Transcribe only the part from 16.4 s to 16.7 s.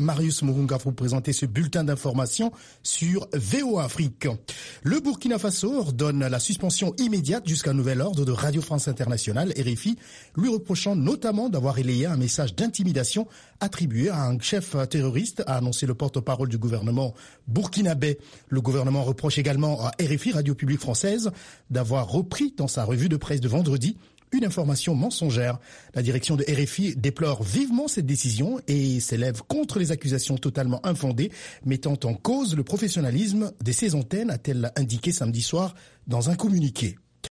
du